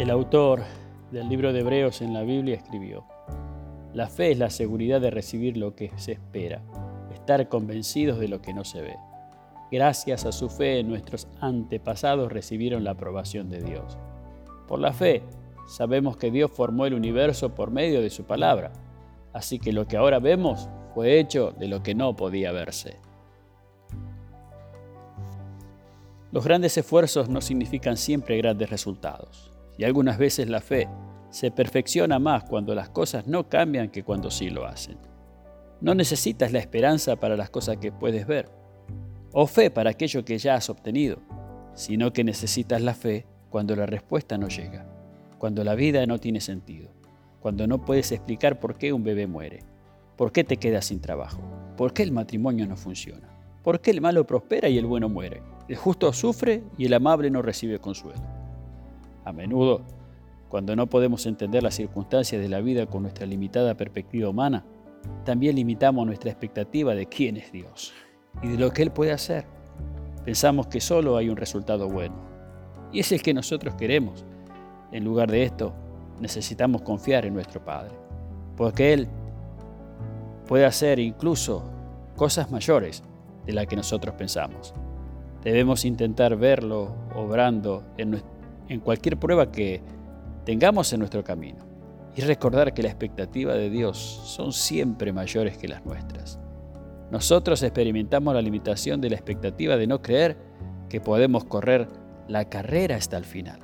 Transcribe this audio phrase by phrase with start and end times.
[0.00, 0.62] El autor
[1.12, 3.04] del libro de Hebreos en la Biblia escribió,
[3.92, 6.62] La fe es la seguridad de recibir lo que se espera,
[7.12, 8.96] estar convencidos de lo que no se ve.
[9.70, 13.98] Gracias a su fe nuestros antepasados recibieron la aprobación de Dios.
[14.66, 15.22] Por la fe
[15.68, 18.72] sabemos que Dios formó el universo por medio de su palabra,
[19.34, 22.96] así que lo que ahora vemos fue hecho de lo que no podía verse.
[26.32, 30.90] Los grandes esfuerzos no significan siempre grandes resultados, y algunas veces la fe
[31.30, 34.98] se perfecciona más cuando las cosas no cambian que cuando sí lo hacen.
[35.80, 38.50] No necesitas la esperanza para las cosas que puedes ver,
[39.32, 41.22] o fe para aquello que ya has obtenido,
[41.72, 44.86] sino que necesitas la fe cuando la respuesta no llega,
[45.38, 46.90] cuando la vida no tiene sentido,
[47.40, 49.60] cuando no puedes explicar por qué un bebé muere,
[50.18, 51.40] por qué te quedas sin trabajo,
[51.78, 53.30] por qué el matrimonio no funciona,
[53.62, 57.30] por qué el malo prospera y el bueno muere, el justo sufre y el amable
[57.30, 58.39] no recibe consuelo.
[59.24, 59.82] A menudo,
[60.48, 64.64] cuando no podemos entender las circunstancias de la vida con nuestra limitada perspectiva humana,
[65.24, 67.92] también limitamos nuestra expectativa de quién es Dios
[68.42, 69.46] y de lo que Él puede hacer.
[70.24, 72.16] Pensamos que solo hay un resultado bueno,
[72.92, 74.24] y es el que nosotros queremos.
[74.92, 75.72] En lugar de esto,
[76.20, 77.94] necesitamos confiar en nuestro Padre,
[78.56, 79.08] porque Él
[80.46, 81.62] puede hacer incluso
[82.16, 83.02] cosas mayores
[83.46, 84.74] de las que nosotros pensamos.
[85.42, 88.20] Debemos intentar verlo obrando en,
[88.70, 89.82] en cualquier prueba que
[90.44, 91.58] tengamos en nuestro camino
[92.16, 96.38] y recordar que la expectativa de Dios son siempre mayores que las nuestras.
[97.10, 100.36] Nosotros experimentamos la limitación de la expectativa de no creer
[100.88, 101.88] que podemos correr
[102.28, 103.58] la carrera hasta el final.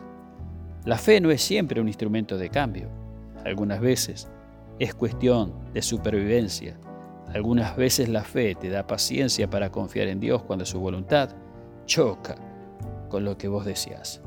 [0.85, 2.89] La fe no es siempre un instrumento de cambio.
[3.45, 4.29] Algunas veces
[4.81, 6.77] es cuestión de supervivencia.
[7.33, 11.31] Algunas veces la fe te da paciencia para confiar en Dios cuando su voluntad
[11.87, 12.35] choca
[13.09, 14.21] con lo que vos deseas.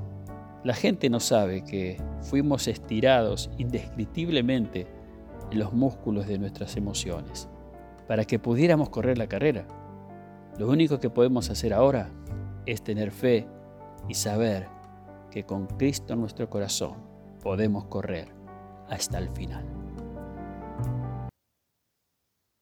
[0.64, 4.88] La gente no sabe que fuimos estirados indescriptiblemente
[5.52, 7.48] en los músculos de nuestras emociones
[8.08, 9.66] para que pudiéramos correr la carrera.
[10.58, 12.10] Lo único que podemos hacer ahora
[12.66, 13.48] es tener fe
[14.10, 14.68] y saber
[15.32, 16.96] que con Cristo en nuestro corazón
[17.42, 18.28] podemos correr
[18.90, 19.89] hasta el final.